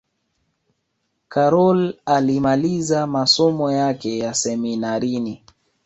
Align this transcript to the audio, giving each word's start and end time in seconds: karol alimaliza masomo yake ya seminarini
karol 1.29 1.95
alimaliza 2.05 3.07
masomo 3.07 3.71
yake 3.71 4.17
ya 4.17 4.33
seminarini 4.33 5.43